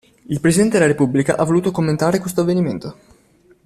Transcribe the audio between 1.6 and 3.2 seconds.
commentare questo avvenimento.